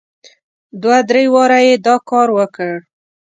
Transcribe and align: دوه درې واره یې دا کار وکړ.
دوه 0.81 0.97
درې 1.09 1.23
واره 1.33 1.59
یې 1.67 1.75
دا 1.85 1.95
کار 2.09 2.27
وکړ. 2.37 2.73